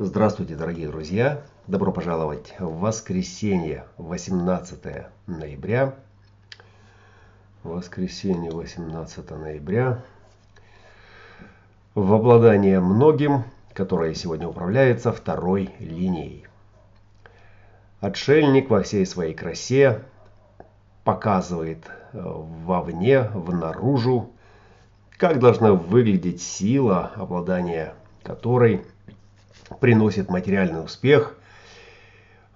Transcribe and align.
Здравствуйте, 0.00 0.54
дорогие 0.54 0.86
друзья! 0.86 1.42
Добро 1.66 1.90
пожаловать 1.90 2.54
в 2.60 2.78
воскресенье, 2.78 3.84
18 3.96 5.08
ноября. 5.26 5.96
Воскресенье, 7.64 8.52
18 8.52 9.28
ноября. 9.32 10.00
В 11.96 12.14
обладание 12.14 12.78
многим, 12.78 13.42
которое 13.72 14.14
сегодня 14.14 14.46
управляется 14.46 15.10
второй 15.10 15.74
линией. 15.80 16.46
Отшельник 17.98 18.70
во 18.70 18.82
всей 18.82 19.04
своей 19.04 19.34
красе 19.34 20.02
показывает 21.02 21.90
э, 22.12 22.20
вовне, 22.22 23.22
внаружу, 23.34 24.30
как 25.16 25.40
должна 25.40 25.72
выглядеть 25.72 26.40
сила, 26.40 27.10
обладание 27.16 27.94
которой– 28.22 28.86
приносит 29.80 30.30
материальный 30.30 30.84
успех 30.84 31.36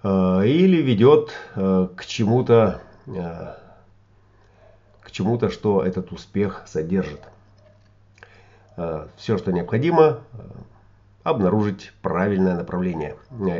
э, 0.03 0.41
или 0.45 0.81
ведет 0.81 1.31
э, 1.55 1.87
к 1.95 2.05
чему-то, 2.05 2.81
э, 3.07 3.55
к 5.01 5.11
чему-то, 5.11 5.49
что 5.49 5.83
этот 5.83 6.11
успех 6.11 6.63
содержит. 6.67 7.21
Все, 9.17 9.37
что 9.37 9.51
необходимо, 9.51 10.21
обнаружить 11.21 11.93
правильное 12.01 12.55
направление 12.55 13.15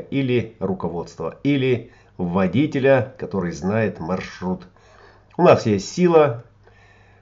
или 0.10 0.56
руководство, 0.60 1.38
или 1.44 1.92
водителя, 2.18 3.14
который 3.20 3.52
знает 3.52 4.00
маршрут. 4.00 4.64
У 5.38 5.44
нас 5.44 5.68
есть 5.68 5.94
сила. 5.94 6.44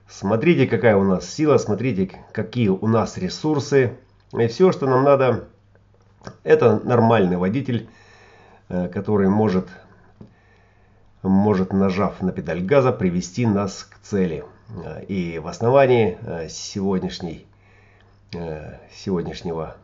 Смотрите, 0.08 0.68
какая 0.68 0.96
у 0.96 1.04
нас 1.04 1.30
сила, 1.30 1.58
смотрите, 1.58 2.12
какие 2.32 2.70
у 2.70 2.88
нас 2.88 3.18
ресурсы. 3.18 3.98
И 4.32 4.48
все, 4.48 4.72
что 4.72 4.88
нам 4.88 5.04
надо 5.04 5.50
это 6.44 6.80
нормальный 6.84 7.38
водитель, 7.38 7.90
э, 8.70 8.88
который 8.90 9.30
может, 9.30 9.68
может 11.22 11.74
нажав 11.74 12.22
на 12.22 12.32
педаль 12.32 12.62
газа, 12.62 12.92
привести 12.92 13.46
нас 13.46 13.84
к 13.84 14.00
цели. 14.00 14.44
Э, 14.84 15.04
и 15.06 15.40
в 15.40 15.48
основании 15.48 16.18
э, 16.22 16.48
сегодняшней, 16.50 17.46
сегодняшнего 18.94 19.76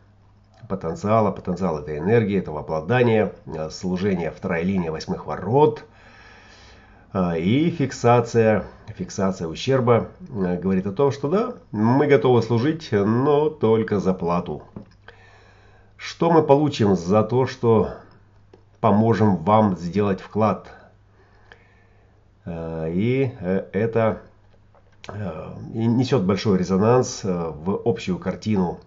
потенциала, 0.70 1.30
потенциал 1.30 1.80
этой 1.80 1.98
энергии, 1.98 2.38
этого 2.38 2.60
обладания, 2.60 3.34
служения 3.70 4.30
вторая 4.30 4.62
линия 4.62 4.90
восьмых 4.90 5.26
ворот 5.26 5.84
и 7.14 7.74
фиксация, 7.76 8.64
фиксация 8.96 9.48
ущерба 9.48 10.08
говорит 10.20 10.86
о 10.86 10.92
том, 10.92 11.12
что 11.12 11.28
да, 11.28 11.54
мы 11.72 12.06
готовы 12.06 12.40
служить, 12.40 12.88
но 12.90 13.50
только 13.50 14.00
за 14.00 14.14
плату. 14.14 14.62
Что 15.98 16.30
мы 16.30 16.44
получим 16.44 16.94
за 16.94 17.24
то, 17.24 17.48
что 17.48 17.90
поможем 18.80 19.36
вам 19.36 19.76
сделать 19.76 20.20
вклад? 20.20 20.68
Э, 22.44 22.88
и 22.90 23.32
э, 23.40 23.64
это 23.72 24.22
э, 25.08 25.52
несет 25.74 26.22
большой 26.22 26.56
резонанс 26.56 27.22
в 27.24 27.82
общую 27.84 28.18
картину. 28.18 28.78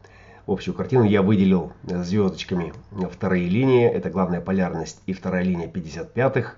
Общую 0.48 0.73
картину 0.73 1.04
я 1.04 1.22
выделил 1.22 1.73
звездочками 1.84 2.73
вторые 3.12 3.50
линии. 3.50 3.86
Это 3.86 4.09
главная 4.09 4.39
полярность 4.39 5.02
и 5.06 5.14
вторая 5.14 5.44
линия 5.44 5.67
55-х 5.67 6.54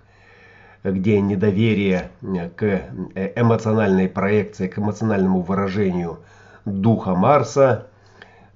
где 0.84 1.22
недоверие 1.22 2.12
к 2.22 2.90
эмоциональной 3.38 4.10
проекции, 4.10 4.68
к 4.68 4.78
эмоциональному 4.78 5.42
выражению 5.42 6.20
духа 6.66 7.16
Марса 7.16 7.88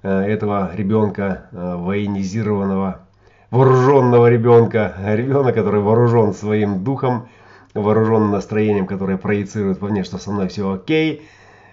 этого 0.06 0.70
ребенка, 0.74 1.48
э, 1.50 1.74
военизированного, 1.76 3.00
вооруженного 3.50 4.30
ребенка, 4.30 4.94
ребенка, 4.98 5.52
который 5.52 5.80
вооружен 5.80 6.34
своим 6.34 6.84
духом, 6.84 7.28
вооружен 7.74 8.30
настроением, 8.30 8.86
которое 8.86 9.18
проецирует 9.18 9.80
вовне, 9.80 10.04
что 10.04 10.18
со 10.18 10.30
мной 10.30 10.48
все 10.48 10.70
окей, 10.72 11.28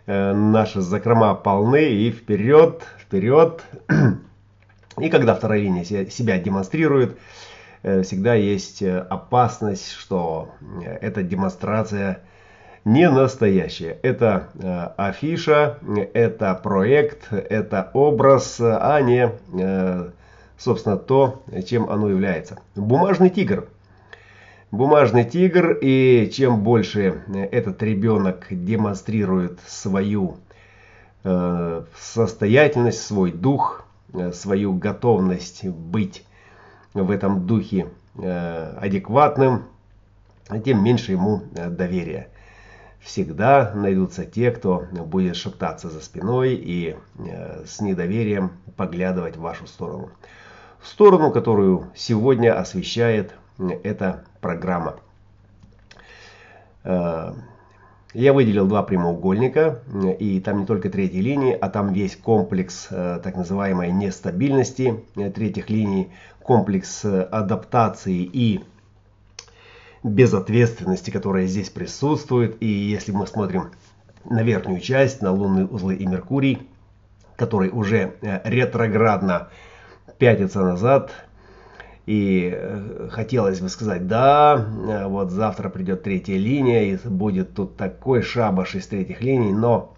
э, 0.08 0.34
наши 0.34 0.82
закрома 0.82 1.36
полны 1.36 1.92
и 1.92 2.12
вперед, 2.12 2.84
вперед. 3.00 3.64
И 4.98 5.10
когда 5.10 5.36
вторая 5.36 5.60
линия 5.60 5.84
себя 5.84 6.40
демонстрирует, 6.40 7.18
всегда 7.84 8.34
есть 8.34 8.82
опасность, 8.82 9.92
что 9.92 10.52
эта 11.02 11.22
демонстрация– 11.22 12.22
не 12.86 13.10
настоящее. 13.10 13.98
Это 14.04 14.50
э, 14.54 14.90
афиша, 14.96 15.80
это 16.14 16.54
проект, 16.54 17.34
это 17.34 17.90
образ, 17.94 18.62
а 18.62 19.02
не, 19.02 19.32
э, 19.60 20.10
собственно, 20.58 20.96
то, 20.96 21.44
чем 21.68 21.90
оно 21.90 22.10
является. 22.10 22.60
Бумажный 22.76 23.32
тигр. 23.32 23.68
Бумажный 24.70 25.26
тигр, 25.26 25.78
и 25.82 26.30
чем 26.32 26.62
больше 26.62 27.24
этот 27.52 27.82
ребенок 27.82 28.48
демонстрирует 28.52 29.60
свою 29.66 30.38
э, 31.24 31.84
состоятельность, 31.98 33.02
свой 33.02 33.32
дух, 33.32 33.86
э, 34.14 34.32
свою 34.32 34.74
готовность 34.74 35.66
быть 35.68 36.24
в 36.94 37.10
этом 37.10 37.48
духе 37.48 37.88
э, 38.16 38.78
адекватным, 38.80 39.64
тем 40.64 40.84
меньше 40.84 41.14
ему 41.14 41.42
э, 41.56 41.70
доверия 41.70 42.30
всегда 43.06 43.72
найдутся 43.76 44.26
те, 44.26 44.50
кто 44.50 44.88
будет 44.92 45.36
шептаться 45.36 45.90
за 45.90 46.02
спиной 46.02 46.56
и 46.56 46.96
э, 47.20 47.64
с 47.66 47.80
недоверием 47.80 48.52
поглядывать 48.76 49.38
в 49.38 49.42
вашу 49.42 49.68
сторону. 49.68 50.10
В 50.80 50.88
сторону, 50.88 51.32
которую 51.32 51.88
сегодня 51.96 52.60
освещает 52.60 53.36
э, 53.60 53.70
эта 53.84 54.26
программа. 54.42 54.96
Э, 56.84 57.34
я 58.16 58.34
выделил 58.34 58.66
два 58.66 58.82
прямоугольника, 58.82 59.82
и 60.20 60.40
там 60.40 60.62
не 60.62 60.66
только 60.66 60.90
третьей 60.90 61.22
линии, 61.22 61.54
а 61.54 61.70
там 61.70 61.92
весь 61.92 62.16
комплекс 62.16 62.88
так 62.88 63.36
называемой 63.36 63.92
нестабильности 63.92 65.04
третьих 65.16 65.70
линий, 65.70 66.14
комплекс 66.42 67.04
адаптации 67.04 68.24
и 68.24 68.64
безответственности, 70.06 71.10
которая 71.10 71.48
здесь 71.48 71.70
присутствует. 71.70 72.58
И 72.62 72.68
если 72.68 73.12
мы 73.12 73.26
смотрим 73.26 73.72
на 74.24 74.44
верхнюю 74.44 74.80
часть, 74.80 75.22
на 75.22 75.32
лунные 75.32 75.66
узлы 75.66 75.96
и 75.96 76.06
Меркурий, 76.06 76.68
который 77.36 77.70
уже 77.70 78.14
э, 78.22 78.42
ретроградно 78.44 79.50
пятится 80.18 80.62
назад. 80.62 81.12
И 82.06 82.54
э, 82.56 83.10
хотелось 83.12 83.60
бы 83.60 83.70
сказать, 83.70 84.08
да, 84.08 84.64
э, 84.88 85.08
вот 85.08 85.32
завтра 85.32 85.70
придет 85.70 86.04
третья 86.04 86.38
линия, 86.38 86.84
и 86.84 86.98
будет 87.08 87.56
тут 87.56 87.76
такой 87.76 88.22
шабаш 88.22 88.76
из 88.76 88.86
третьих 88.86 89.22
линий, 89.22 89.54
но 89.54 89.96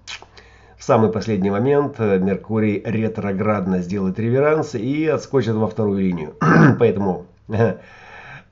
в 0.77 0.83
самый 0.83 1.11
последний 1.11 1.49
момент 1.49 1.99
Меркурий 1.99 2.81
ретроградно 2.85 3.81
сделает 3.81 4.19
реверанс 4.19 4.75
и 4.75 5.05
отскочит 5.07 5.55
во 5.55 5.67
вторую 5.67 5.99
линию. 5.99 6.35
Поэтому 6.79 7.25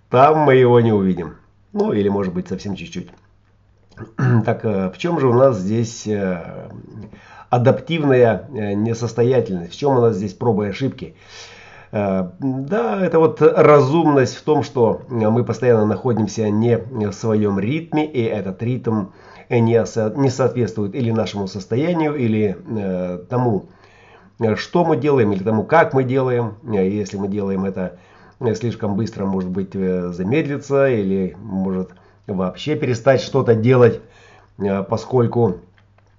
там 0.10 0.40
мы 0.40 0.56
его 0.56 0.82
не 0.82 0.92
увидим. 0.92 1.36
Ну, 1.76 1.92
или 1.92 2.08
может 2.08 2.34
быть 2.34 2.48
совсем 2.48 2.76
чуть-чуть. 2.76 3.10
Так, 4.46 4.64
э, 4.64 4.90
в 4.92 4.98
чем 4.98 5.20
же 5.20 5.28
у 5.28 5.34
нас 5.34 5.58
здесь 5.58 6.08
э, 6.08 6.70
адаптивная 7.50 8.48
э, 8.50 8.74
несостоятельность? 8.76 9.74
В 9.74 9.78
чем 9.78 9.98
у 9.98 10.02
нас 10.02 10.16
здесь 10.16 10.34
пробы 10.34 10.66
и 10.66 10.70
ошибки? 10.70 11.16
Да, 11.92 13.00
это 13.06 13.20
вот 13.20 13.42
разумность 13.42 14.36
в 14.36 14.42
том, 14.42 14.64
что 14.64 15.04
мы 15.08 15.46
постоянно 15.46 15.86
находимся 15.86 16.50
не 16.50 16.78
в 16.78 17.14
своем 17.14 17.58
ритме, 17.58 18.06
и 18.06 18.22
этот 18.22 18.62
ритм 18.64 19.12
не, 19.50 19.86
со, 19.86 20.10
не 20.10 20.30
соответствует 20.30 20.94
или 20.94 21.12
нашему 21.12 21.48
состоянию, 21.48 22.14
или 22.16 22.58
тому, 23.30 23.70
что 24.56 24.84
мы 24.84 24.98
делаем, 24.98 25.32
или 25.32 25.44
тому, 25.44 25.64
как 25.64 25.94
мы 25.94 26.04
делаем. 26.04 26.56
Если 26.70 27.16
мы 27.16 27.30
делаем 27.30 27.64
это 27.64 27.98
слишком 28.56 28.96
быстро, 28.96 29.26
может 29.26 29.50
быть, 29.50 29.72
э, 29.74 30.10
замедлиться 30.12 30.88
или 30.88 31.36
может 31.42 31.92
вообще 32.28 32.76
перестать 32.76 33.22
что-то 33.22 33.56
делать, 33.56 34.02
э, 34.58 34.84
поскольку 34.84 35.58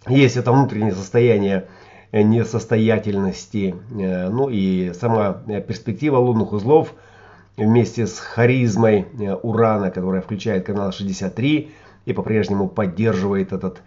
есть 0.09 0.37
это 0.37 0.53
внутреннее 0.53 0.95
состояние 0.95 1.67
э, 2.13 2.23
несостоятельности. 2.23 3.75
Ну 3.91 4.49
и 4.49 4.93
сама 4.95 5.33
перспектива 5.67 6.19
лунных 6.19 6.53
узлов 6.53 6.95
вместе 7.57 8.07
с 8.07 8.19
харизмой 8.19 9.07
Урана, 9.43 9.91
которая 9.91 10.23
включает 10.23 10.67
канал 10.67 10.93
63 10.93 11.71
и 12.05 12.13
по-прежнему 12.13 12.69
поддерживает 12.69 13.53
этот 13.53 13.83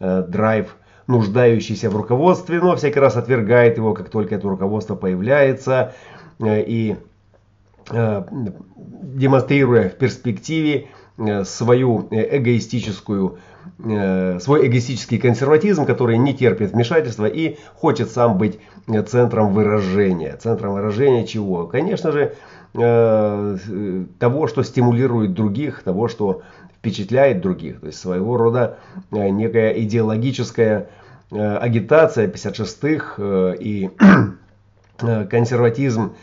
драйв, 0.00 0.76
нуждающийся 1.06 1.88
в 1.88 1.96
руководстве, 1.96 2.60
но 2.60 2.76
всякий 2.76 3.00
раз 3.00 3.16
отвергает 3.16 3.76
его, 3.76 3.94
как 3.94 4.10
только 4.10 4.34
это 4.34 4.48
руководство 4.48 4.94
появляется. 4.94 5.94
И 6.44 6.96
демонстрируя 7.90 9.88
в 9.88 9.94
перспективе 9.94 10.88
э, 11.18 11.44
свою 11.44 12.08
э, 12.10 12.38
эгоистическую 12.38 13.38
свой 13.78 14.66
эгоистический 14.66 15.18
консерватизм, 15.18 15.86
который 15.86 16.16
не 16.18 16.34
терпит 16.34 16.72
вмешательства 16.72 17.26
и 17.26 17.58
хочет 17.74 18.10
сам 18.10 18.36
быть 18.38 18.58
центром 19.08 19.52
выражения. 19.52 20.36
Центром 20.36 20.74
выражения 20.74 21.26
чего? 21.26 21.66
Конечно 21.66 22.12
же, 22.12 22.34
того, 22.72 24.46
что 24.46 24.62
стимулирует 24.62 25.34
других, 25.34 25.82
того, 25.82 26.08
что 26.08 26.42
впечатляет 26.76 27.40
других. 27.40 27.80
То 27.80 27.86
есть 27.86 27.98
своего 27.98 28.36
рода 28.36 28.78
некая 29.10 29.70
идеологическая 29.70 30.88
агитация 31.30 32.28
56-х 32.28 33.54
и 33.60 33.90
консерватизм 35.28 36.12
Э, 36.12 36.16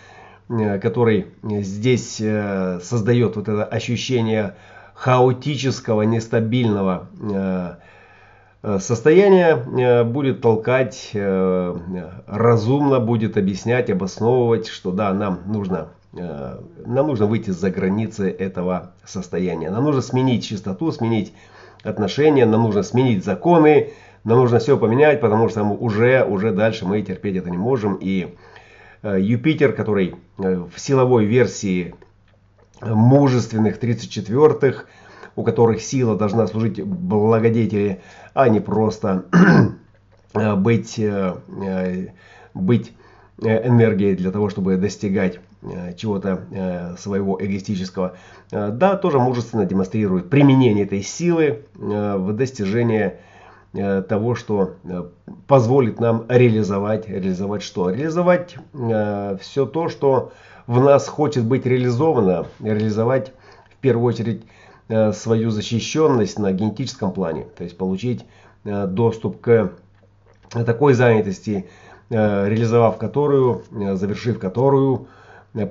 который 0.50 1.28
здесь 1.44 2.20
э, 2.20 2.80
создает 2.82 3.36
вот 3.36 3.48
это 3.48 3.64
ощущение 3.64 4.56
хаотического, 4.96 6.02
нестабильного 6.02 7.08
э, 7.22 7.76
состояния, 8.80 10.04
будет 10.04 10.42
толкать, 10.42 11.12
разумно 11.14 13.00
будет 13.00 13.38
объяснять, 13.38 13.90
обосновывать, 13.90 14.68
что 14.68 14.92
да, 14.92 15.14
нам 15.14 15.40
нужно, 15.46 15.88
нам 16.12 17.08
нужно 17.08 17.26
выйти 17.26 17.52
за 17.52 17.72
границы 17.72 18.30
этого 18.30 18.92
состояния. 19.06 19.70
Нам 19.70 19.86
нужно 19.86 20.02
сменить 20.02 20.46
чистоту, 20.46 20.92
сменить 20.92 21.32
отношения, 21.84 22.46
нам 22.46 22.64
нужно 22.64 22.84
сменить 22.84 23.24
законы, 23.24 23.94
нам 24.26 24.40
нужно 24.40 24.60
все 24.60 24.78
поменять, 24.78 25.22
потому 25.22 25.48
что 25.48 25.64
уже, 25.64 26.26
уже 26.26 26.52
дальше 26.52 26.86
мы 26.86 27.02
терпеть 27.02 27.38
это 27.38 27.50
не 27.50 27.58
можем. 27.58 27.96
И 28.02 28.24
Э, 28.24 28.49
Юпитер, 29.04 29.74
который 29.74 30.16
э, 30.38 30.56
в 30.56 30.80
силовой 30.80 31.26
версии 31.26 31.96
мужественных 32.82 33.82
34-х, 33.82 34.86
у 35.36 35.44
которых 35.44 35.82
сила 35.82 36.18
должна 36.18 36.48
служить 36.48 36.82
благодетели, 36.84 38.02
а 38.34 38.50
не 38.50 38.60
просто 38.60 39.26
э, 40.34 40.56
быть, 40.56 41.00
быть 42.54 42.94
энергией 43.38 44.16
для 44.16 44.32
того, 44.32 44.50
чтобы 44.50 44.76
достигать 44.78 45.40
чего-то 45.98 46.96
своего 46.98 47.38
эгоистического. 47.42 48.16
Да, 48.50 48.96
тоже 48.96 49.20
мужественно 49.20 49.66
демонстрирует 49.66 50.30
применение 50.30 50.86
этой 50.86 51.02
силы 51.02 51.64
в 51.76 52.32
достижении 52.32 53.08
Э, 53.08 53.18
того, 53.74 54.34
что 54.34 54.76
э, 54.84 55.04
позволит 55.48 56.00
нам 56.00 56.26
реализовать, 56.28 57.08
реализовать 57.08 57.62
что? 57.62 57.92
Реализовать 57.92 58.56
э, 58.74 59.38
все 59.40 59.66
то, 59.68 59.90
что 59.90 60.32
в 60.66 60.80
нас 60.80 61.08
хочет 61.08 61.46
быть 61.46 61.66
реализовано, 61.66 62.48
реализовать 62.60 63.32
в 63.72 63.78
первую 63.78 64.06
очередь 64.06 64.44
свою 65.14 65.52
защищенность 65.52 66.40
на 66.40 66.52
генетическом 66.52 67.12
плане, 67.12 67.46
то 67.56 67.64
есть 67.64 67.78
получить 67.78 68.26
доступ 68.64 69.40
к 69.40 69.72
такой 70.50 70.96
занятости, 70.96 71.70
реализовав 72.10 72.98
которую, 72.98 73.64
завершив 73.72 74.40
которую, 74.40 75.08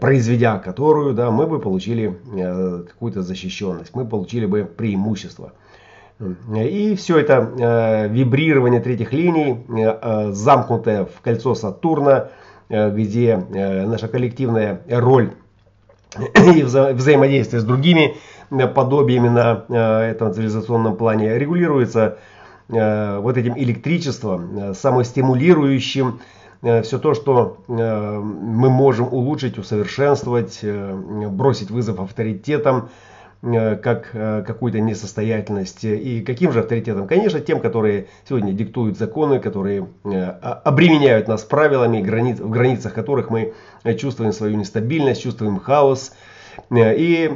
произведя 0.00 0.58
которую, 0.58 1.14
да, 1.14 1.32
мы 1.32 1.48
бы 1.48 1.58
получили 1.58 2.16
какую-то 2.88 3.22
защищенность, 3.22 3.92
мы 3.92 4.06
получили 4.06 4.46
бы 4.46 4.64
преимущество. 4.64 5.52
И 6.20 6.96
все 6.96 7.18
это 7.18 7.48
э, 7.58 8.08
вибрирование 8.08 8.80
третьих 8.80 9.12
линий, 9.12 9.64
э, 9.68 9.98
э, 10.02 10.32
замкнутое 10.32 11.04
в 11.04 11.20
кольцо 11.22 11.54
Сатурна, 11.54 12.30
где 12.68 13.42
наша 13.50 14.08
коллективная 14.08 14.82
роль 14.90 15.30
и 16.54 16.62
вза 16.62 16.92
взаимодействие 16.92 17.62
с 17.62 17.64
другими 17.64 18.18
подобиями 18.50 19.28
на 19.28 19.64
этом 20.06 20.34
цивилизационном 20.34 20.96
плане 20.96 21.38
регулируется 21.38 22.18
вот 22.68 23.38
этим 23.38 23.56
электричеством, 23.56 24.74
самостимулирующим 24.74 26.20
все 26.60 26.98
то, 26.98 27.14
что 27.14 27.56
мы 27.68 28.68
можем 28.68 29.08
улучшить, 29.10 29.56
усовершенствовать, 29.56 30.62
бросить 30.62 31.70
вызов 31.70 32.00
авторитетам, 32.00 32.90
как 33.40 34.10
э, 34.14 34.42
какую-то 34.44 34.80
несостоятельность. 34.80 35.84
И 35.84 36.22
каким 36.22 36.52
же 36.52 36.60
авторитетом? 36.60 37.06
Конечно, 37.06 37.40
тем, 37.40 37.60
которые 37.60 38.08
сегодня 38.28 38.52
диктуют 38.52 38.98
законы, 38.98 39.38
которые 39.38 39.86
э, 40.04 40.24
обременяют 40.64 41.28
нас 41.28 41.44
правилами, 41.44 42.02
в 42.02 42.50
границах 42.50 42.94
которых 42.94 43.30
мы 43.30 43.54
чувствуем 43.96 44.32
свою 44.32 44.56
нестабильность, 44.56 45.22
чувствуем 45.22 45.60
хаос. 45.60 46.12
И 46.74 47.30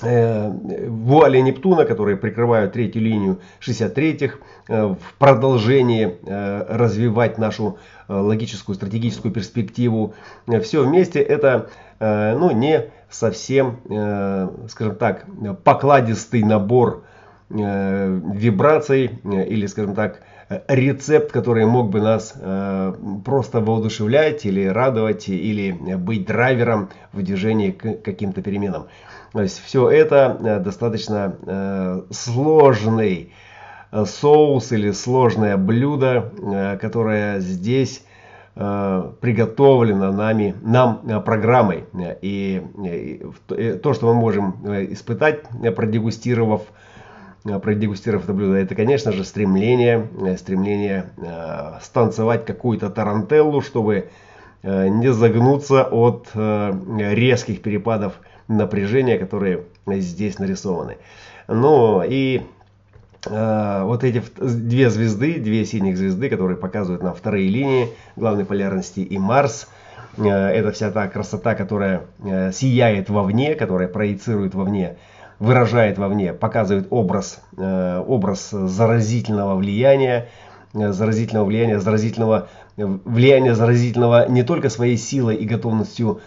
вуали 0.00 1.38
Нептуна, 1.38 1.84
которые 1.84 2.16
прикрывают 2.16 2.72
третью 2.72 3.02
линию 3.02 3.40
63-х, 3.60 4.38
в 4.68 4.98
продолжении 5.18 6.16
развивать 6.24 7.38
нашу 7.38 7.78
логическую, 8.06 8.76
стратегическую 8.76 9.32
перспективу. 9.32 10.14
Все 10.62 10.84
вместе 10.84 11.20
это 11.20 11.70
ну, 11.98 12.52
не 12.52 12.90
совсем, 13.10 13.80
э, 13.88 14.48
скажем 14.68 14.96
так, 14.96 15.24
покладистый 15.64 16.42
набор 16.42 17.04
э, 17.50 18.20
вибраций 18.34 19.20
э, 19.24 19.44
или, 19.46 19.66
скажем 19.66 19.94
так, 19.94 20.20
рецепт, 20.68 21.30
который 21.32 21.66
мог 21.66 21.90
бы 21.90 22.00
нас 22.00 22.34
просто 23.24 23.60
воодушевлять 23.60 24.46
или 24.46 24.64
радовать, 24.66 25.28
или 25.28 25.72
быть 25.72 26.26
драйвером 26.26 26.90
в 27.12 27.22
движении 27.22 27.70
к 27.70 28.02
каким-то 28.02 28.42
переменам. 28.42 28.88
То 29.32 29.42
есть 29.42 29.62
все 29.62 29.90
это 29.90 30.60
достаточно 30.64 32.04
сложный 32.10 33.32
соус 33.92 34.72
или 34.72 34.90
сложное 34.92 35.56
блюдо, 35.56 36.78
которое 36.80 37.40
здесь 37.40 38.02
Э, 38.60 39.12
приготовлено 39.20 40.10
нами, 40.10 40.52
нам 40.62 41.02
э, 41.06 41.20
программой. 41.20 41.84
И, 42.20 42.60
то, 43.46 43.94
что 43.94 44.08
мы 44.08 44.14
можем 44.14 44.56
э, 44.64 44.92
испытать, 44.94 45.42
продегустировав, 45.76 46.62
продегустировав 47.44 48.24
это 48.24 48.32
блюдо, 48.32 48.56
это, 48.56 48.74
конечно 48.74 49.12
же, 49.12 49.24
стремление, 49.24 50.08
стремление 50.38 51.10
станцевать 51.80 52.44
какую-то 52.44 52.90
тарантеллу, 52.90 53.60
чтобы 53.62 54.10
не 54.62 55.12
загнуться 55.12 55.84
от 55.84 56.28
резких 56.34 57.62
перепадов 57.62 58.14
напряжения, 58.48 59.18
которые 59.18 59.64
здесь 59.86 60.38
нарисованы. 60.38 60.96
Ну 61.46 62.02
и 62.02 62.42
Э, 63.26 63.82
вот 63.84 64.04
эти 64.04 64.22
две 64.40 64.90
звезды, 64.90 65.38
две 65.40 65.64
синих 65.64 65.96
звезды, 65.96 66.28
которые 66.28 66.56
показывают 66.56 67.02
нам 67.02 67.14
вторые 67.14 67.48
линии 67.48 67.88
главной 68.16 68.44
полярности 68.44 69.00
и 69.00 69.18
Марс. 69.18 69.68
Э, 70.16 70.28
это 70.28 70.72
вся 70.72 70.90
та 70.90 71.08
красота, 71.08 71.54
которая 71.54 72.02
э, 72.24 72.52
сияет 72.52 73.10
вовне, 73.10 73.54
которая 73.54 73.88
проецирует 73.88 74.54
вовне, 74.54 74.96
выражает 75.38 75.98
вовне, 75.98 76.32
показывает 76.32 76.88
образ, 76.90 77.40
образ 77.56 78.50
заразительного 78.50 79.56
влияния, 79.56 80.28
заразительного 80.72 81.44
влияния, 81.44 81.78
заразительного 81.78 82.48
влияния, 82.76 83.54
заразительного 83.54 84.28
не 84.28 84.42
только 84.42 84.68
своей 84.68 84.96
силой 84.96 85.36
и 85.36 85.46
готовностью 85.46 86.20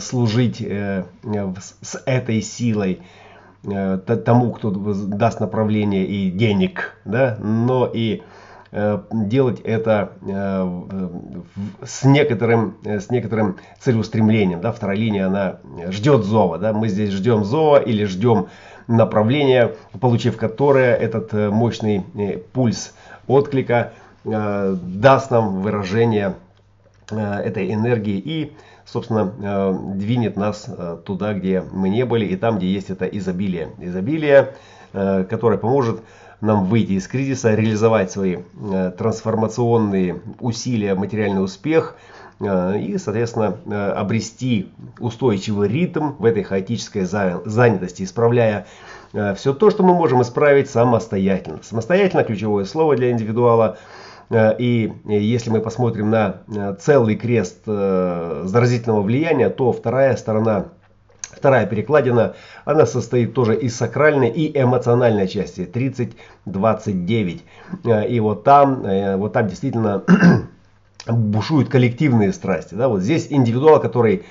служить 0.00 0.58
с 0.60 2.02
этой 2.06 2.42
силой, 2.42 3.00
Э, 3.64 3.98
тому, 3.98 4.52
кто 4.52 4.70
даст 4.70 5.40
направление 5.40 6.06
и 6.06 6.30
денег, 6.30 6.96
да, 7.04 7.36
но 7.40 7.90
и 7.92 8.16
э, 8.16 8.22
делать 8.70 9.60
это 9.60 10.12
э, 10.20 11.40
с 11.84 12.04
некоторым, 12.04 12.76
с 12.84 13.10
некоторым 13.10 13.56
целеустремлением. 13.80 14.60
Да? 14.60 14.72
Вторая 14.72 14.96
линия, 14.96 15.26
она 15.26 15.58
ждет 15.90 16.24
зова. 16.24 16.58
Да? 16.58 16.72
Мы 16.72 16.88
здесь 16.88 17.10
ждем 17.10 17.44
зова 17.44 17.78
или 17.78 18.04
ждем 18.04 18.48
направления, 18.86 19.74
получив 20.00 20.36
которое 20.36 20.94
этот 20.94 21.32
мощный 21.32 22.04
пульс 22.52 22.94
отклика 23.26 23.92
даст 24.24 25.30
нам 25.30 25.62
выражение 25.62 26.34
этой 27.10 27.72
энергии 27.72 28.18
и 28.18 28.52
собственно, 28.90 29.32
э, 29.40 29.78
двинет 29.96 30.36
нас 30.36 30.66
э, 30.66 30.98
туда, 31.04 31.34
где 31.34 31.62
мы 31.72 31.88
не 31.88 32.04
были, 32.04 32.24
и 32.24 32.36
там, 32.36 32.58
где 32.58 32.66
есть 32.66 32.90
это 32.90 33.04
изобилие. 33.04 33.70
Изобилие, 33.78 34.54
э, 34.92 35.24
которое 35.28 35.58
поможет 35.58 36.00
нам 36.40 36.66
выйти 36.66 36.92
из 36.92 37.08
кризиса, 37.08 37.54
реализовать 37.54 38.10
свои 38.10 38.38
трансформационные 38.96 40.20
усилия, 40.40 40.94
материальный 40.94 41.42
успех 41.42 41.96
и, 42.40 42.96
соответственно, 42.98 43.92
обрести 43.92 44.70
устойчивый 45.00 45.68
ритм 45.68 46.12
в 46.18 46.24
этой 46.24 46.44
хаотической 46.44 47.04
занятости, 47.04 48.04
исправляя 48.04 48.66
все 49.36 49.52
то, 49.52 49.70
что 49.70 49.82
мы 49.82 49.94
можем 49.94 50.22
исправить 50.22 50.70
самостоятельно. 50.70 51.58
Самостоятельно 51.62 52.22
ключевое 52.22 52.64
слово 52.64 52.94
для 52.94 53.10
индивидуала– 53.10 53.76
Э, 54.30 54.56
и 54.58 54.92
если 55.04 55.50
мы 55.50 55.60
посмотрим 55.60 56.10
на 56.10 56.42
э, 56.48 56.74
целый 56.80 57.16
крест 57.16 57.62
э, 57.66 58.42
заразительного 58.44 59.02
влияния, 59.02 59.48
то 59.48 59.72
вторая 59.72 60.16
сторона 60.16 60.66
Вторая 61.30 61.66
перекладина, 61.66 62.34
она 62.64 62.86
состоит 62.86 63.34
тоже 63.34 63.54
из 63.54 63.76
сакральной 63.76 64.30
и 64.30 64.58
эмоциональной 64.58 65.28
части, 65.28 65.60
30-29. 66.46 67.40
Э, 67.84 68.08
и 68.08 68.20
вот 68.20 68.44
там, 68.44 68.84
э, 68.84 69.16
вот 69.16 69.34
там 69.34 69.46
действительно 69.46 70.04
бушуют 71.06 71.68
коллективные 71.68 72.32
страсти. 72.32 72.74
Да? 72.74 72.88
Вот 72.88 73.02
здесь 73.02 73.26
индивидуал, 73.30 73.80
который 73.80 74.24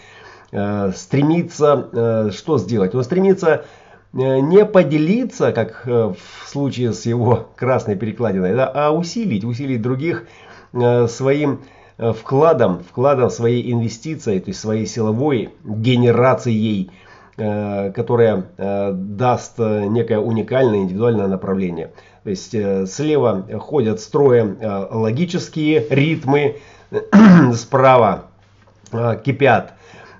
э, 0.51 0.91
стремится 0.95 1.87
э, 1.91 2.31
что 2.31 2.57
сделать? 2.57 2.95
Он 2.95 3.03
стремится 3.03 3.65
э, 4.13 4.39
не 4.39 4.65
поделиться, 4.65 5.51
как 5.51 5.83
э, 5.85 6.13
в 6.13 6.49
случае 6.49 6.93
с 6.93 7.05
его 7.05 7.49
красной 7.55 7.95
перекладиной, 7.95 8.55
да, 8.55 8.71
а 8.73 8.91
усилить, 8.91 9.43
усилить 9.43 9.81
других 9.81 10.25
э, 10.73 11.07
своим 11.07 11.61
вкладом, 11.97 12.83
вкладом 12.83 13.29
своей 13.29 13.71
инвестиции, 13.71 14.39
то 14.39 14.49
есть 14.49 14.59
своей 14.59 14.85
силовой 14.85 15.49
генерацией, 15.63 16.91
э, 17.37 17.91
которая 17.91 18.45
э, 18.57 18.91
даст 18.93 19.57
некое 19.57 20.19
уникальное 20.19 20.79
индивидуальное 20.79 21.27
направление. 21.27 21.91
То 22.23 22.29
есть 22.29 22.51
слева 22.91 23.45
ходят 23.59 24.01
строем 24.01 24.57
логические 24.61 25.87
ритмы, 25.89 26.57
справа 27.53 28.25
кипят 29.23 29.77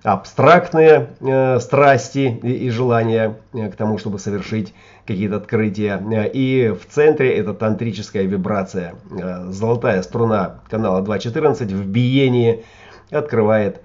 абстрактные 0.08 1.10
э, 1.20 1.60
страсти 1.60 2.40
и, 2.42 2.70
желания 2.70 3.38
э, 3.54 3.70
к 3.70 3.76
тому, 3.76 3.98
чтобы 3.98 4.20
совершить 4.20 4.74
какие-то 5.08 5.38
открытия. 5.38 6.02
Э, 6.12 6.28
и 6.28 6.70
в 6.70 6.86
центре 6.94 7.36
это 7.36 7.54
тантрическая 7.54 8.24
вибрация. 8.24 8.96
Э, 9.10 9.50
золотая 9.50 10.04
струна 10.04 10.60
канала 10.70 11.02
2.14 11.02 11.66
в 11.74 11.88
биении 11.88 12.66
открывает 13.10 13.82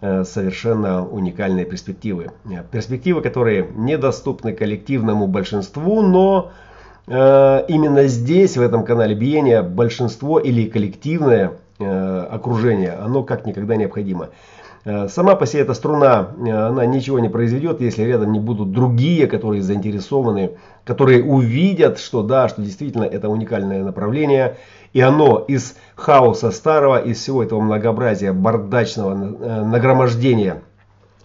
э, 0.00 0.24
совершенно 0.24 1.06
уникальные 1.06 1.64
перспективы. 1.64 2.32
Перспективы, 2.72 3.22
которые 3.22 3.68
недоступны 3.74 4.52
коллективному 4.52 5.28
большинству, 5.28 6.02
но 6.02 6.52
именно 7.06 8.04
здесь, 8.06 8.56
в 8.56 8.62
этом 8.62 8.82
канале 8.82 9.14
биения, 9.14 9.62
большинство 9.62 10.38
или 10.38 10.66
коллективное 10.70 11.52
окружение, 11.78 12.92
оно 12.92 13.22
как 13.24 13.44
никогда 13.44 13.76
необходимо. 13.76 14.30
Э, 14.84 15.08
сама 15.08 15.34
по 15.34 15.46
себе 15.46 15.62
эта 15.62 15.72
струна, 15.72 16.28
э, 16.36 16.50
она 16.50 16.84
ничего 16.84 17.18
не 17.18 17.30
произведет, 17.30 17.80
если 17.80 18.02
рядом 18.02 18.32
не 18.32 18.40
будут 18.40 18.72
другие, 18.72 19.26
которые 19.26 19.62
заинтересованы, 19.62 20.58
которые 20.84 21.24
увидят, 21.24 21.98
что 21.98 22.22
да, 22.22 22.48
что 22.48 22.60
действительно 22.60 23.04
это 23.04 23.30
уникальное 23.30 23.82
направление. 23.82 24.58
И 24.92 25.00
оно 25.00 25.38
из 25.38 25.76
хаоса 25.96 26.50
старого, 26.50 26.98
из 26.98 27.18
всего 27.18 27.42
этого 27.42 27.60
многообразия, 27.60 28.32
бардачного 28.32 29.14
э, 29.14 29.64
нагромождения 29.64 30.62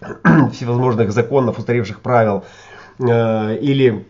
всевозможных 0.52 1.12
законов, 1.12 1.58
устаревших 1.58 2.00
правил 2.00 2.44
или 2.98 4.04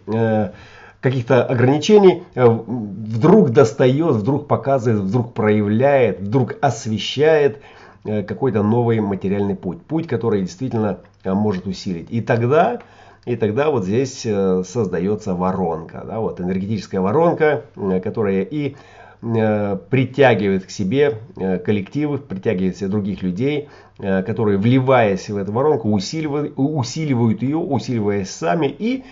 каких-то 1.00 1.45
ограничений, 1.45 2.25
вдруг 2.35 3.50
достает, 3.50 4.16
вдруг 4.16 4.49
показывает, 4.49 5.02
вдруг 5.02 5.33
проявляет, 5.33 6.19
вдруг 6.23 6.57
освещает– 6.61 7.59
какой-то 8.04 8.62
новый 8.62 9.00
материальный 9.00 9.54
путь. 9.54 9.83
Путь, 9.83 10.07
который 10.07 10.40
действительно 10.42 11.00
э, 11.25 11.33
может 11.33 11.66
усилить. 11.66 12.09
И 12.11 12.21
тогда, 12.21 12.80
и 13.26 13.37
тогда 13.37 13.71
вот 13.71 13.85
здесь 13.85 14.23
э, 14.25 14.62
создается 14.66 15.35
воронка. 15.35 16.04
Да, 16.07 16.21
вот 16.21 16.40
энергетическая 16.40 17.00
воронка, 17.00 17.64
которая 18.02 18.42
и 18.42 18.76
притягивает 19.21 20.64
к 20.64 20.71
себе 20.71 21.19
коллективы, 21.37 22.16
притягивает 22.16 22.78
себе 22.78 22.88
других 22.88 23.23
людей, 23.23 23.69
которые, 23.99 24.57
вливаясь 24.57 25.28
в 25.28 25.37
эту 25.37 25.52
воронку, 25.52 25.92
усиливают, 25.92 26.54
усиливают 26.57 27.42
ее, 27.42 27.59
усиливаясь 27.59 28.30
сами 28.30 28.69
и, 28.69 29.04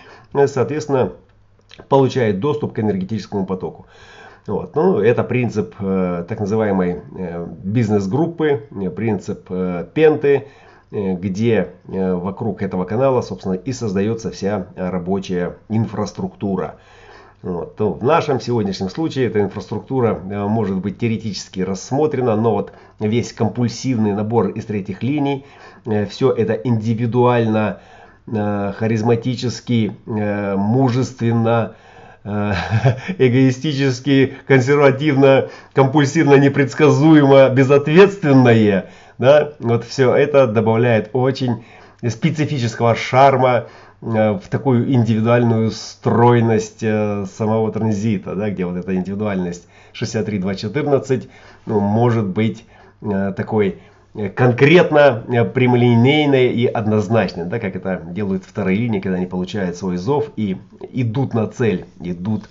соответственно, 0.47 1.11
получает 1.89 2.39
доступ 2.39 2.73
к 2.73 2.79
энергетическому 2.79 3.45
потоку. 3.45 3.85
Вот. 4.47 4.75
Ну, 4.75 4.99
это 4.99 5.23
принцип 5.23 5.75
э, 5.79 6.25
так 6.27 6.39
называемой 6.39 7.01
э, 7.17 7.47
бизнес-группы, 7.63 8.67
э, 8.71 8.89
принцип 8.89 9.45
э, 9.49 9.85
пенты, 9.93 10.47
э, 10.91 11.13
где 11.15 11.73
э, 11.87 12.13
вокруг 12.13 12.61
этого 12.61 12.85
канала, 12.85 13.21
собственно, 13.21 13.53
и 13.53 13.71
создается 13.71 14.31
вся 14.31 14.67
рабочая 14.75 15.57
инфраструктура. 15.69 16.75
Вот. 17.41 17.77
То 17.77 17.93
в 17.93 18.03
нашем 18.03 18.41
сегодняшнем 18.41 18.89
случае 18.89 19.27
эта 19.27 19.39
инфраструктура 19.39 20.19
э, 20.29 20.47
может 20.47 20.77
быть 20.77 20.97
теоретически 20.97 21.61
рассмотрена, 21.61 22.35
но 22.35 22.51
вот 22.51 22.73
весь 22.99 23.31
компульсивный 23.31 24.13
набор 24.13 24.49
из 24.49 24.65
третьих 24.65 25.03
линий, 25.03 25.45
э, 25.85 26.05
все 26.05 26.31
это 26.33 26.53
индивидуально, 26.53 27.79
э, 28.27 28.73
харизматически, 28.75 29.95
э, 30.05 30.55
мужественно, 30.57 31.75
эгоистически, 33.17 34.33
консервативно, 34.47 35.49
компульсивно, 35.73 36.35
непредсказуемо, 36.35 37.49
безответственное, 37.49 38.89
да, 39.17 39.53
вот 39.59 39.85
все 39.85 40.13
это 40.15 40.47
добавляет 40.47 41.09
очень 41.13 41.65
специфического 42.07 42.95
шарма 42.95 43.67
э, 44.01 44.31
в 44.31 44.47
такую 44.49 44.91
индивидуальную 44.93 45.71
стройность 45.71 46.83
э, 46.83 47.25
самого 47.37 47.71
транзита, 47.71 48.35
да, 48.35 48.49
где 48.49 48.65
вот 48.65 48.77
эта 48.77 48.95
индивидуальность 48.95 49.67
63.2.14 49.93 51.29
ну, 51.65 51.79
может 51.79 52.25
быть 52.25 52.65
такой 53.01 53.79
конкретно 54.35 55.23
э, 55.27 55.45
прямолинейное 55.45 56.47
и 56.47 56.65
однозначное, 56.65 57.45
да, 57.45 57.59
как 57.59 57.75
это 57.75 58.01
делают 58.05 58.43
вторые 58.43 58.77
линии, 58.77 58.99
когда 58.99 59.17
они 59.17 59.25
получают 59.25 59.75
свой 59.75 59.97
зов 59.97 60.31
и 60.35 60.57
идут 60.91 61.33
на 61.33 61.47
цель, 61.47 61.85
идут 61.99 62.49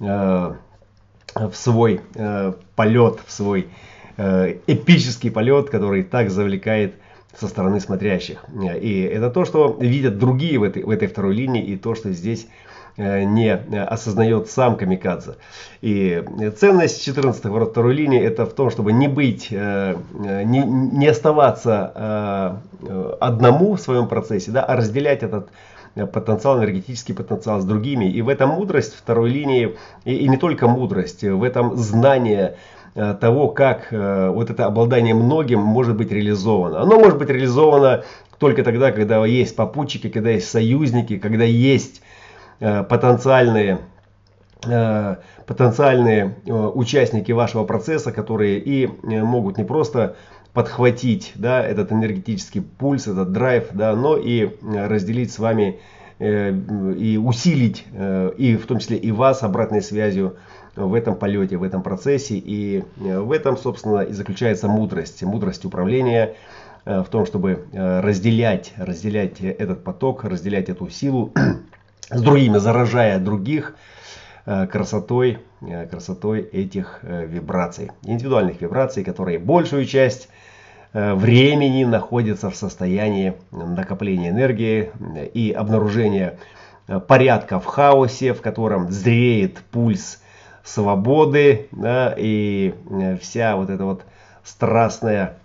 э, 0.00 0.04
в 0.04 1.52
свой 1.52 2.00
э, 2.14 2.52
полет, 2.74 3.20
в 3.24 3.30
свой 3.30 3.68
э, 4.16 4.56
эпический 4.66 5.30
полет, 5.30 5.70
который 5.70 6.02
так 6.02 6.30
завлекает 6.30 6.94
со 7.38 7.48
стороны 7.48 7.80
смотрящих. 7.80 8.44
И 8.80 9.02
это 9.02 9.30
то, 9.30 9.44
что 9.44 9.76
видят 9.78 10.18
другие 10.18 10.58
в 10.58 10.62
этой, 10.62 10.82
в 10.84 10.90
этой 10.90 11.06
второй 11.06 11.34
линии, 11.34 11.62
и 11.62 11.76
то, 11.76 11.94
что 11.94 12.10
здесь 12.10 12.46
Э, 12.46 12.65
не 12.96 13.52
осознает 13.52 14.48
сам 14.48 14.76
камикадзе. 14.76 15.34
И 15.82 16.24
ценность 16.58 17.04
14 17.04 17.44
ворот 17.46 17.70
второй 17.70 17.94
линии 17.94 18.20
это 18.20 18.46
в 18.46 18.54
том, 18.54 18.70
чтобы 18.70 18.92
не 18.92 19.08
быть, 19.08 19.48
э, 19.50 19.96
не, 20.44 20.60
не 20.60 21.06
оставаться 21.06 21.92
э, 22.82 23.16
одному 23.20 23.74
в 23.74 23.80
своем 23.80 24.08
процессе, 24.08 24.50
да, 24.50 24.62
а 24.62 24.76
разделять 24.76 25.22
этот 25.22 25.48
потенциал, 25.94 26.58
энергетический 26.58 27.14
потенциал 27.14 27.60
с 27.60 27.64
другими. 27.64 28.06
И 28.06 28.20
в 28.22 28.28
этом 28.28 28.50
мудрость 28.50 28.94
второй 28.94 29.30
линии, 29.30 29.76
и, 30.04 30.14
и 30.14 30.28
не 30.28 30.36
только 30.36 30.66
мудрость, 30.66 31.22
в 31.22 31.42
этом 31.42 31.76
знание 31.76 32.56
того, 32.94 33.48
как 33.48 33.88
вот 33.90 34.48
это 34.48 34.64
обладание 34.64 35.14
многим 35.14 35.60
может 35.60 35.96
быть 35.96 36.10
реализовано. 36.10 36.80
Оно 36.80 36.98
может 36.98 37.18
быть 37.18 37.28
реализовано 37.28 38.04
только 38.38 38.62
тогда, 38.64 38.90
когда 38.90 39.24
есть 39.26 39.54
попутчики, 39.54 40.08
когда 40.08 40.30
есть 40.30 40.48
союзники, 40.48 41.18
когда 41.18 41.44
есть 41.44 42.00
Э, 42.00 42.15
потенциальные 42.58 43.80
э, 44.64 45.16
потенциальные 45.46 46.36
э, 46.46 46.52
участники 46.52 47.32
вашего 47.32 47.64
процесса, 47.64 48.12
которые 48.12 48.58
и 48.58 48.86
могут 49.02 49.58
не 49.58 49.64
просто 49.64 50.16
подхватить 50.52 51.32
да, 51.34 51.62
этот 51.62 51.92
энергетический 51.92 52.62
пульс, 52.62 53.06
этот 53.06 53.32
драйв, 53.32 53.68
да, 53.72 53.94
но 53.94 54.16
и 54.16 54.56
разделить 54.62 55.32
с 55.32 55.38
вами 55.38 55.80
и 56.18 57.20
усилить, 57.22 57.84
и 57.92 58.56
в 58.56 58.66
том 58.66 58.78
числе 58.78 58.96
и 58.96 59.10
вас 59.10 59.42
обратной 59.42 59.82
связью 59.82 60.36
в 60.74 60.94
этом 60.94 61.14
полете, 61.14 61.58
в 61.58 61.62
этом 61.62 61.82
процессе. 61.82 62.36
И 62.42 62.84
в 62.96 63.32
этом, 63.32 63.58
собственно, 63.58 64.00
и 64.00 64.14
заключается 64.14 64.66
мудрость. 64.66 65.22
Мудрость 65.24 65.66
управления 65.66 66.36
в 66.86 67.04
том, 67.10 67.26
чтобы 67.26 67.66
разделять, 67.74 68.72
разделять 68.78 69.42
этот 69.42 69.84
поток, 69.84 70.24
разделять 70.24 70.70
эту 70.70 70.88
силу 70.88 71.34
с 72.10 72.20
другими, 72.20 72.58
заражая 72.58 73.18
других 73.18 73.74
э, 74.44 74.66
красотой, 74.66 75.38
э, 75.60 75.86
красотой 75.86 76.40
этих 76.40 77.00
э, 77.02 77.26
вибраций. 77.26 77.90
Индивидуальных 78.02 78.60
вибраций, 78.60 79.04
которые 79.04 79.38
большую 79.38 79.86
часть 79.86 80.28
времени 80.92 81.84
находятся 81.84 82.48
в 82.48 82.56
состоянии 82.56 83.34
накопления 83.50 84.30
энергии 84.30 84.92
и 85.34 85.52
обнаружения 85.52 86.38
порядка 87.06 87.60
в 87.60 87.66
хаосе, 87.66 88.32
в 88.32 88.40
котором 88.40 88.90
зреет 88.90 89.58
пульс 89.70 90.22
свободы 90.64 91.68
да, 91.70 92.14
и 92.16 92.72
вся 93.20 93.56
вот 93.56 93.68
эта 93.68 93.84
вот 93.84 94.04
страстная 94.42 95.36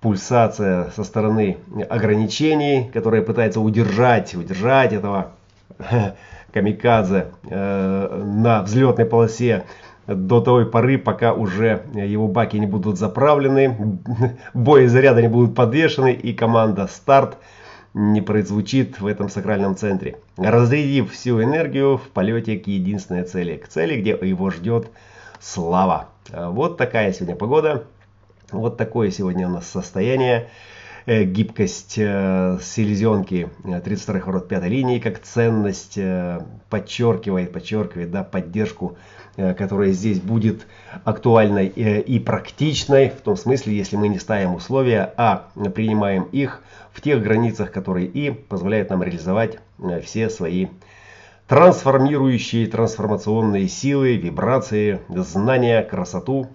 пульсация 0.00 0.90
со 0.90 1.04
стороны 1.04 1.58
ограничений, 1.88 2.90
которая 2.92 3.22
пытается 3.22 3.60
удержать, 3.60 4.34
удержать 4.34 4.92
этого 4.92 5.32
камикадзе 6.52 7.26
э, 7.48 8.22
на 8.24 8.62
взлетной 8.62 9.06
полосе 9.06 9.64
до 10.06 10.40
той 10.40 10.66
поры, 10.66 10.98
пока 10.98 11.34
уже 11.34 11.82
его 11.92 12.28
баки 12.28 12.56
не 12.56 12.66
будут 12.66 12.96
заправлены, 12.98 13.98
боезаряды 14.54 15.22
не 15.22 15.28
будут 15.28 15.54
подвешены 15.54 16.12
и 16.12 16.32
команда 16.32 16.86
старт 16.86 17.36
не 17.92 18.20
прозвучит 18.20 19.00
в 19.00 19.06
этом 19.06 19.28
сакральном 19.28 19.74
центре, 19.74 20.18
разрядив 20.36 21.12
всю 21.12 21.42
энергию 21.42 21.96
в 21.96 22.08
полете 22.10 22.56
к 22.58 22.66
единственной 22.68 23.24
цели, 23.24 23.56
к 23.56 23.66
цели, 23.66 24.00
где 24.00 24.10
его 24.10 24.50
ждет 24.50 24.90
слава. 25.40 26.08
Вот 26.30 26.76
такая 26.76 27.12
сегодня 27.12 27.34
погода, 27.34 27.84
вот 28.50 28.76
такое 28.76 29.10
сегодня 29.10 29.48
у 29.48 29.50
нас 29.50 29.68
состояние. 29.68 30.48
Э, 31.08 31.24
гибкость 31.24 31.94
э, 31.96 32.58
селезенки 32.60 33.48
32 33.64 34.30
род 34.30 34.46
5 34.46 34.64
линии 34.64 34.98
как 34.98 35.22
ценность 35.22 35.96
э, 35.96 36.42
подчеркивает, 36.68 37.50
подчеркивает 37.50 38.10
да, 38.10 38.24
поддержку, 38.24 38.98
которая 39.36 39.92
здесь 39.92 40.20
будет 40.20 40.66
актуальной 41.04 41.68
и 41.68 42.18
практичной, 42.18 43.08
в 43.08 43.20
том 43.22 43.36
смысле, 43.36 43.74
если 43.74 43.96
мы 43.96 44.08
не 44.08 44.18
ставим 44.18 44.54
условия, 44.56 45.14
а 45.16 45.48
принимаем 45.74 46.24
их 46.24 46.60
в 46.92 47.00
тех 47.00 47.22
границах, 47.22 47.70
которые 47.70 48.08
и 48.08 48.30
позволяют 48.32 48.90
нам 48.90 49.00
реализовать 49.02 49.60
все 50.02 50.28
свои 50.28 50.66
трансформирующие, 51.46 52.66
трансформационные 52.66 53.68
силы, 53.68 54.16
вибрации, 54.16 55.00
знания, 55.08 55.82
красоту, 55.84 56.48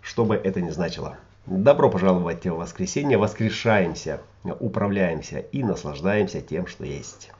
что 0.00 0.24
бы 0.24 0.34
это 0.34 0.62
ни 0.62 0.70
значило. 0.70 1.18
Добро 1.46 1.90
пожаловать 1.90 2.46
в 2.46 2.56
воскресенье, 2.56 3.18
воскрешаемся, 3.18 4.22
управляемся 4.60 5.40
и 5.40 5.62
наслаждаемся 5.62 6.40
тем, 6.40 6.66
что 6.66 6.86
есть. 6.86 7.32